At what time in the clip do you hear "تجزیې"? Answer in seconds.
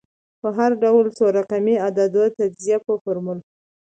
2.37-2.77